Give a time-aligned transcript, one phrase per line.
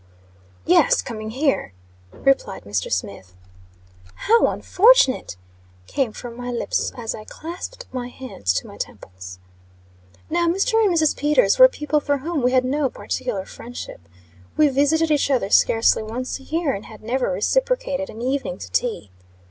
[0.65, 1.73] "Yes, coming here,"
[2.11, 2.91] replied Mr.
[2.91, 3.35] Smith.
[4.15, 5.35] "How unfortunate!"
[5.85, 9.37] came from my lips, as I clasped my hands to my temples.
[10.27, 10.83] Now, Mr.
[10.83, 11.15] and Mrs.
[11.15, 14.01] Peters were people for whom we had no particular friendship.
[14.57, 18.71] We visited each other scarcely once a year, and had never reciprocated an evening to
[18.71, 19.11] tea.